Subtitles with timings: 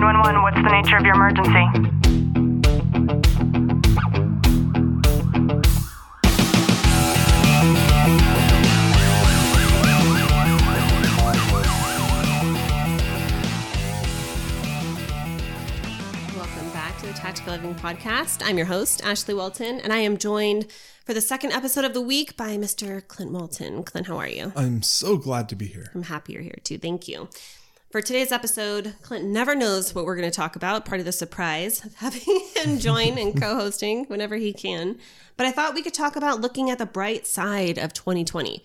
[0.00, 1.50] 911, what's the nature of your emergency?
[16.34, 18.40] Welcome back to the Tactical Living Podcast.
[18.42, 20.68] I'm your host, Ashley Walton, and I am joined
[21.04, 23.06] for the second episode of the week by Mr.
[23.06, 23.82] Clint Walton.
[23.82, 24.54] Clint, how are you?
[24.56, 25.90] I'm so glad to be here.
[25.94, 26.78] I'm happy you're here too.
[26.78, 27.28] Thank you.
[27.90, 31.10] For today's episode, Clint never knows what we're going to talk about, part of the
[31.10, 34.96] surprise of having him join and co hosting whenever he can.
[35.36, 38.62] But I thought we could talk about looking at the bright side of 2020.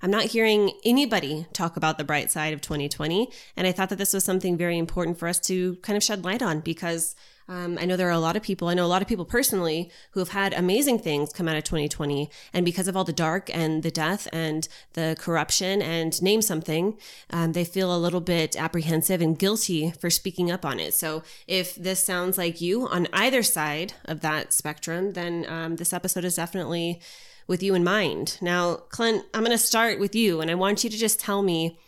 [0.00, 3.30] I'm not hearing anybody talk about the bright side of 2020.
[3.58, 6.24] And I thought that this was something very important for us to kind of shed
[6.24, 7.14] light on because
[7.48, 9.24] um, I know there are a lot of people, I know a lot of people
[9.24, 12.30] personally who have had amazing things come out of 2020.
[12.52, 16.98] And because of all the dark and the death and the corruption and name something,
[17.30, 20.94] um, they feel a little bit apprehensive and guilty for speaking up on it.
[20.94, 25.92] So if this sounds like you on either side of that spectrum, then um, this
[25.92, 27.00] episode is definitely
[27.46, 28.38] with you in mind.
[28.40, 31.42] Now, Clint, I'm going to start with you, and I want you to just tell
[31.42, 31.78] me,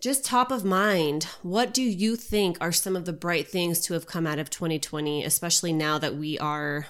[0.00, 3.94] just top of mind, what do you think are some of the bright things to
[3.94, 6.86] have come out of 2020, especially now that we are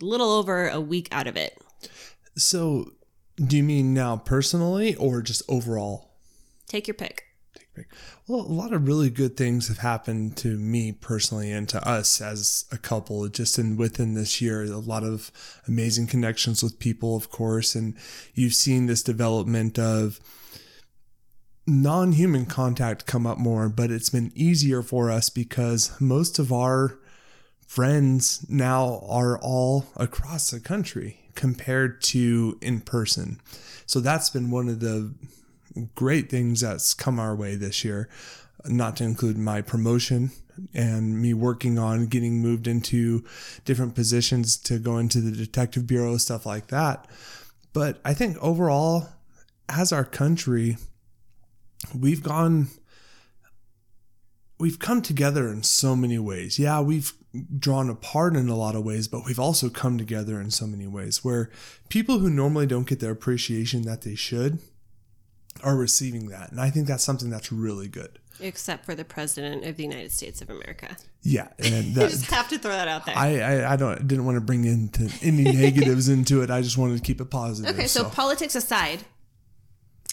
[0.00, 1.60] a little over a week out of it?
[2.36, 2.92] So,
[3.36, 6.12] do you mean now personally or just overall?
[6.68, 7.24] Take your pick.
[7.54, 7.88] Take pick.
[8.28, 12.20] Well, a lot of really good things have happened to me personally and to us
[12.20, 14.62] as a couple just in within this year.
[14.62, 15.32] A lot of
[15.66, 17.96] amazing connections with people, of course, and
[18.34, 20.20] you've seen this development of
[21.66, 26.98] non-human contact come up more, but it's been easier for us because most of our
[27.66, 33.40] friends now are all across the country compared to in person.
[33.84, 35.12] So that's been one of the
[35.94, 38.08] great things that's come our way this year,
[38.64, 40.30] not to include my promotion
[40.72, 43.24] and me working on getting moved into
[43.64, 47.06] different positions to go into the detective bureau, stuff like that.
[47.72, 49.08] But I think overall,
[49.68, 50.78] as our country,
[51.94, 52.68] we've gone
[54.58, 56.58] we've come together in so many ways.
[56.58, 57.12] Yeah, we've
[57.58, 60.86] drawn apart in a lot of ways, but we've also come together in so many
[60.86, 61.50] ways where
[61.88, 64.58] people who normally don't get their appreciation that they should
[65.62, 66.50] are receiving that.
[66.50, 68.18] And I think that's something that's really good.
[68.38, 70.96] Except for the president of the United States of America.
[71.22, 73.16] Yeah, and that, just have to throw that out there.
[73.16, 76.50] I, I I don't didn't want to bring into any negatives into it.
[76.50, 77.74] I just wanted to keep it positive.
[77.74, 79.04] Okay, so, politics aside,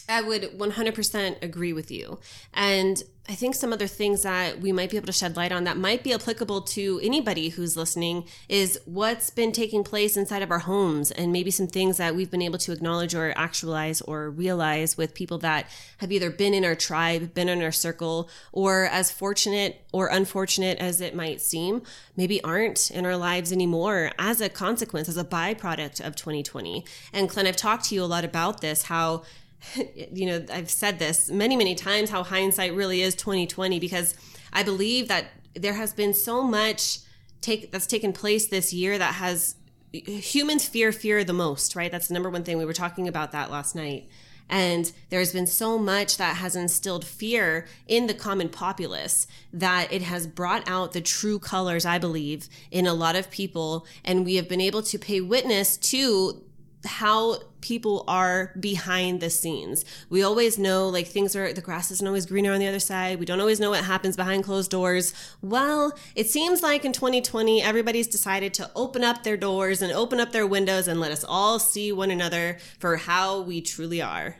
[0.10, 2.20] I would 100% agree with you.
[2.54, 5.64] And I think some other things that we might be able to shed light on
[5.64, 10.52] that might be applicable to anybody who's listening is what's been taking place inside of
[10.52, 14.30] our homes and maybe some things that we've been able to acknowledge or actualize or
[14.30, 15.70] realize with people that
[16.00, 20.78] have either been in our tribe, been in our circle, or as fortunate or unfortunate
[20.80, 21.82] as it might seem,
[22.18, 26.84] maybe aren't in our lives anymore as a consequence, as a byproduct of 2020.
[27.14, 29.24] And Clint, I've talked to you a lot about this, how
[29.96, 34.16] you know, I've said this many, many times how hindsight really is 2020 because
[34.52, 37.00] I believe that there has been so much
[37.42, 39.56] take that's taken place this year that has
[39.92, 41.92] humans fear fear the most, right?
[41.92, 42.58] That's the number one thing.
[42.58, 44.10] We were talking about that last night.
[44.50, 50.02] And there's been so much that has instilled fear in the common populace that it
[50.02, 53.86] has brought out the true colors, I believe, in a lot of people.
[54.04, 56.44] And we have been able to pay witness to
[56.86, 59.86] how people are behind the scenes.
[60.10, 63.20] We always know like things are the grass isn't always greener on the other side.
[63.20, 65.14] We don't always know what happens behind closed doors.
[65.42, 70.20] Well, it seems like in 2020 everybody's decided to open up their doors and open
[70.20, 74.36] up their windows and let us all see one another for how we truly are.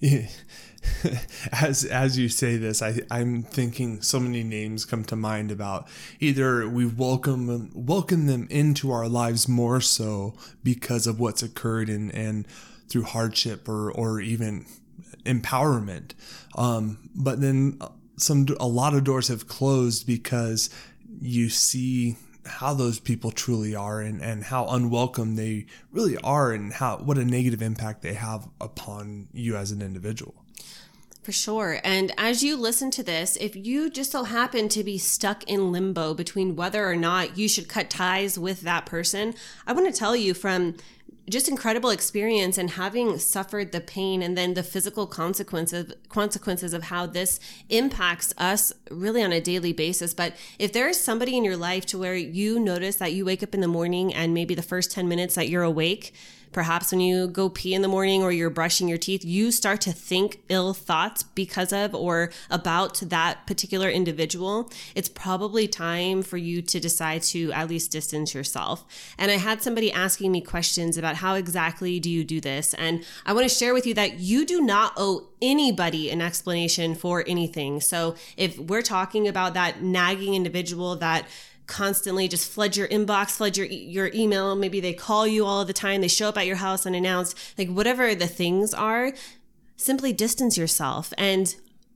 [0.00, 0.26] Yeah.
[1.52, 5.88] as as you say this, I I'm thinking so many names come to mind about
[6.20, 12.12] either we welcome welcomed them into our lives more so because of what's occurred and
[12.14, 12.46] and
[12.88, 14.66] through hardship or or even
[15.24, 16.12] empowerment,
[16.56, 17.78] um, but then
[18.16, 20.70] some a lot of doors have closed because
[21.20, 26.72] you see how those people truly are and, and how unwelcome they really are and
[26.72, 30.41] how what a negative impact they have upon you as an individual.
[31.22, 31.78] For sure.
[31.84, 35.70] And as you listen to this, if you just so happen to be stuck in
[35.70, 39.34] limbo between whether or not you should cut ties with that person,
[39.64, 40.74] I want to tell you from
[41.30, 46.84] just incredible experience and having suffered the pain and then the physical consequences consequences of
[46.84, 47.38] how this
[47.68, 51.86] impacts us really on a daily basis but if there is somebody in your life
[51.86, 54.90] to where you notice that you wake up in the morning and maybe the first
[54.90, 56.12] 10 minutes that you're awake
[56.52, 59.80] perhaps when you go pee in the morning or you're brushing your teeth, you start
[59.82, 66.36] to think ill thoughts because of or about that particular individual, it's probably time for
[66.36, 68.84] you to decide to at least distance yourself.
[69.18, 72.74] And I had somebody asking me questions about how exactly do you do this?
[72.74, 76.94] And I want to share with you that you do not owe anybody an explanation
[76.94, 77.80] for anything.
[77.80, 81.26] So if we're talking about that nagging individual that
[81.72, 84.54] constantly just flood your inbox, flood your your email.
[84.54, 86.02] Maybe they call you all the time.
[86.02, 87.36] They show up at your house unannounced.
[87.56, 89.12] Like whatever the things are,
[89.76, 91.12] simply distance yourself.
[91.16, 91.54] And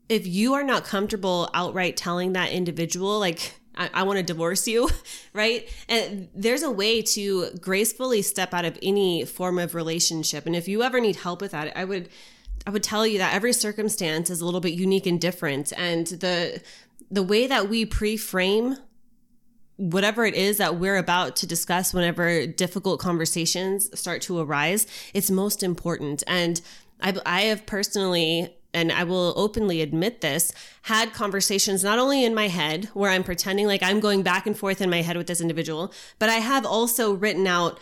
[0.09, 4.67] if you are not comfortable outright telling that individual, like I, I want to divorce
[4.67, 4.89] you,
[5.35, 5.69] right?
[5.89, 10.47] And there's a way to gracefully step out of any form of relationship.
[10.47, 12.09] And if you ever need help with that, I would
[12.67, 15.73] I would tell you that every circumstance is a little bit unique and different.
[15.77, 16.63] And the
[17.11, 18.79] the way that we pre-frame
[19.77, 25.31] whatever it is that we're about to discuss whenever difficult conversations start to arise, it's
[25.31, 26.23] most important.
[26.27, 26.61] And
[27.01, 30.53] I, I have personally, and I will openly admit this,
[30.83, 34.57] had conversations not only in my head where I'm pretending like I'm going back and
[34.57, 37.79] forth in my head with this individual, but I have also written out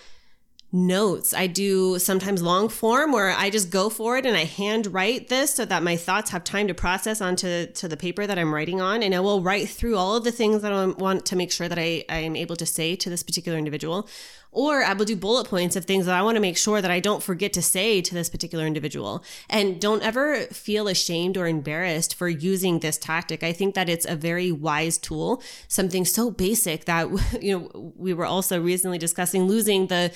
[0.75, 1.33] notes.
[1.33, 5.29] I do sometimes long form where I just go for it and I hand write
[5.29, 8.53] this so that my thoughts have time to process onto to the paper that I'm
[8.53, 9.03] writing on.
[9.05, 11.69] And I will write through all of the things that I want to make sure
[11.69, 14.09] that I, I am able to say to this particular individual.
[14.51, 16.91] Or I will do bullet points of things that I want to make sure that
[16.91, 19.25] I don't forget to say to this particular individual.
[19.49, 23.43] And don't ever feel ashamed or embarrassed for using this tactic.
[23.45, 27.09] I think that it's a very wise tool, something so basic that,
[27.41, 30.13] you know, we were also recently discussing losing the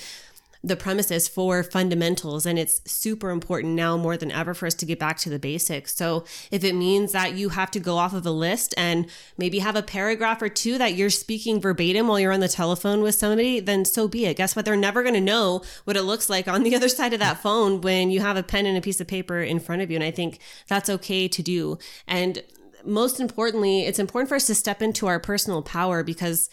[0.63, 2.45] the premises for fundamentals.
[2.45, 5.39] And it's super important now more than ever for us to get back to the
[5.39, 5.95] basics.
[5.95, 9.07] So if it means that you have to go off of a list and
[9.37, 13.01] maybe have a paragraph or two that you're speaking verbatim while you're on the telephone
[13.01, 14.37] with somebody, then so be it.
[14.37, 14.65] Guess what?
[14.65, 17.41] They're never going to know what it looks like on the other side of that
[17.41, 19.95] phone when you have a pen and a piece of paper in front of you.
[19.95, 21.77] And I think that's okay to do.
[22.05, 22.43] And
[22.83, 26.49] most importantly, it's important for us to step into our personal power because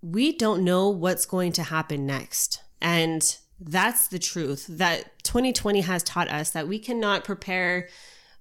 [0.00, 2.62] we don't know what's going to happen next.
[2.80, 7.88] And that's the truth that 2020 has taught us that we cannot prepare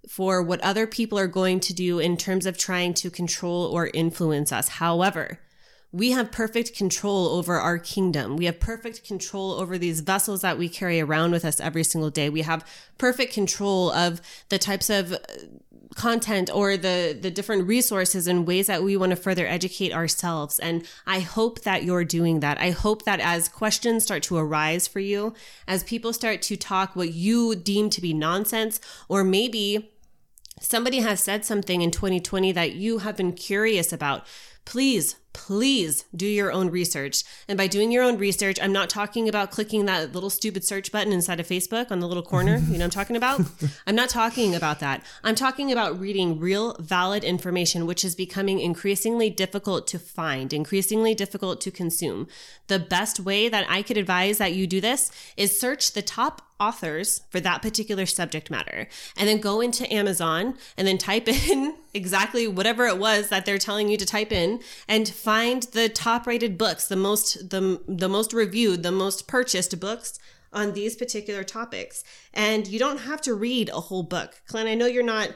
[0.08, 3.90] for what other people are going to do in terms of trying to control or
[3.94, 4.68] influence us.
[4.68, 5.40] However,
[5.92, 8.36] we have perfect control over our kingdom.
[8.36, 12.10] We have perfect control over these vessels that we carry around with us every single
[12.10, 12.30] day.
[12.30, 12.68] We have
[12.98, 15.16] perfect control of the types of
[15.95, 20.59] content or the the different resources and ways that we want to further educate ourselves.
[20.59, 22.59] And i hope that you're doing that.
[22.59, 25.33] I hope that as questions start to arise for you
[25.68, 29.92] as people start to talk what you deem to be nonsense or maybe
[30.59, 34.25] somebody has said something in 2020 that you have been curious about
[34.65, 37.24] please please do your own research.
[37.50, 40.94] And by doing your own research, I'm not talking about clicking that little stupid search
[40.94, 42.58] button inside of Facebook on the little corner.
[42.58, 43.42] You know I'm talking about?
[43.88, 45.04] I'm not talking about that.
[45.26, 51.14] I'm talking about reading real, valid information, which is becoming increasingly difficult to find, increasingly
[51.14, 52.28] difficult to consume.
[52.68, 56.44] The best way that I could advise that you do this is search the top
[56.60, 58.88] authors for that particular subject matter
[59.18, 63.58] and then go into Amazon and then type in exactly whatever it was that they're
[63.58, 68.07] telling you to type in and find the top rated books, the most the the
[68.07, 70.19] most reviewed, the most purchased books
[70.54, 72.04] on these particular topics.
[72.33, 74.42] And you don't have to read a whole book.
[74.48, 75.30] Clint, I know you're not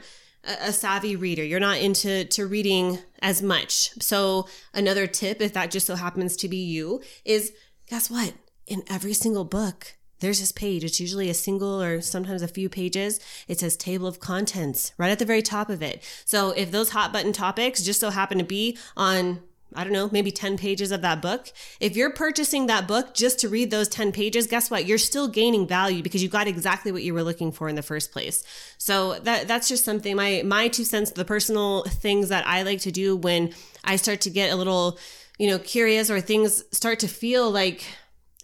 [0.44, 1.44] a savvy reader.
[1.44, 3.90] You're not into to reading as much.
[4.00, 7.52] So another tip if that just so happens to be you is
[7.88, 8.32] guess what?
[8.66, 10.84] In every single book there's this page.
[10.84, 13.20] It's usually a single or sometimes a few pages.
[13.48, 16.02] It says table of contents right at the very top of it.
[16.24, 19.40] So if those hot button topics just so happen to be on
[19.74, 21.52] I don't know, maybe 10 pages of that book.
[21.78, 24.86] If you're purchasing that book just to read those 10 pages, guess what?
[24.86, 27.82] You're still gaining value because you got exactly what you were looking for in the
[27.82, 28.42] first place.
[28.78, 32.80] So that that's just something my my two cents the personal things that I like
[32.80, 34.98] to do when I start to get a little,
[35.38, 37.84] you know, curious or things start to feel like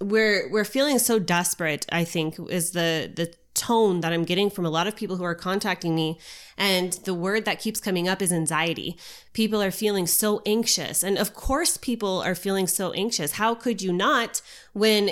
[0.01, 4.65] we're we're feeling so desperate i think is the the tone that i'm getting from
[4.65, 6.19] a lot of people who are contacting me
[6.57, 8.97] and the word that keeps coming up is anxiety
[9.33, 13.83] people are feeling so anxious and of course people are feeling so anxious how could
[13.83, 14.41] you not
[14.73, 15.11] when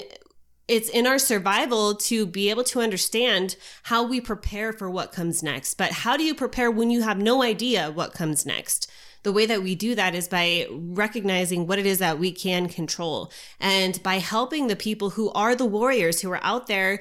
[0.67, 5.43] it's in our survival to be able to understand how we prepare for what comes
[5.43, 5.75] next.
[5.75, 8.91] But how do you prepare when you have no idea what comes next?
[9.25, 12.69] the way that we do that is by recognizing what it is that we can
[12.69, 17.01] control and by helping the people who are the warriors who are out there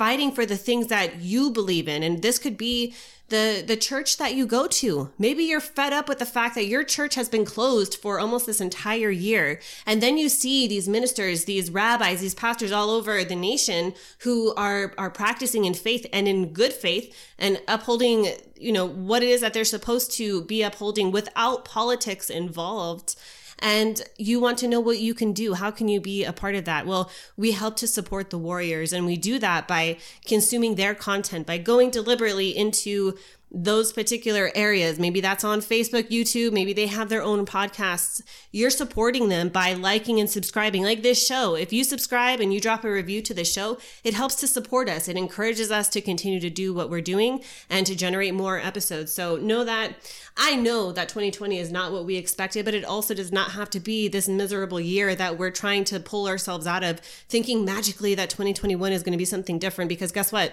[0.00, 2.02] fighting for the things that you believe in.
[2.02, 2.94] And this could be
[3.28, 5.10] the the church that you go to.
[5.18, 8.46] Maybe you're fed up with the fact that your church has been closed for almost
[8.46, 9.60] this entire year.
[9.84, 14.54] And then you see these ministers, these rabbis, these pastors all over the nation who
[14.54, 19.28] are are practicing in faith and in good faith and upholding, you know, what it
[19.28, 23.16] is that they're supposed to be upholding without politics involved
[23.60, 25.54] and you want to know what you can do.
[25.54, 26.86] How can you be a part of that?
[26.86, 31.46] Well, we help to support the warriors, and we do that by consuming their content,
[31.46, 33.16] by going deliberately into
[33.52, 34.98] those particular areas.
[34.98, 38.22] Maybe that's on Facebook, YouTube, maybe they have their own podcasts.
[38.52, 41.56] You're supporting them by liking and subscribing, like this show.
[41.56, 44.88] If you subscribe and you drop a review to the show, it helps to support
[44.88, 45.08] us.
[45.08, 49.12] It encourages us to continue to do what we're doing and to generate more episodes.
[49.12, 49.94] So know that
[50.36, 53.68] I know that 2020 is not what we expected, but it also does not have
[53.70, 58.14] to be this miserable year that we're trying to pull ourselves out of thinking magically
[58.14, 60.52] that 2021 is going to be something different because guess what?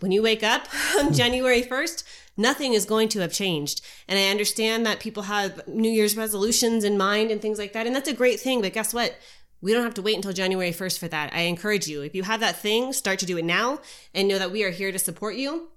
[0.00, 0.66] when you wake up
[0.98, 1.12] on hmm.
[1.12, 2.02] January 1st,
[2.36, 3.80] nothing is going to have changed.
[4.08, 7.86] And I understand that people have New Year's resolutions in mind and things like that.
[7.86, 8.60] And that's a great thing.
[8.60, 9.16] But guess what?
[9.60, 11.34] We don't have to wait until January 1st for that.
[11.34, 13.80] I encourage you, if you have that thing, start to do it now
[14.14, 15.68] and know that we are here to support you.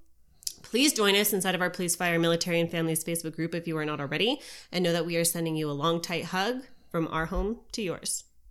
[0.61, 3.77] Please join us inside of our Police Fire Military and Families Facebook group if you
[3.77, 4.39] are not already,
[4.71, 7.81] and know that we are sending you a long, tight hug from our home to
[7.81, 8.23] yours.